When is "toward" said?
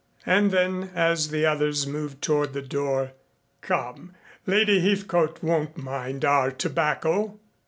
2.23-2.53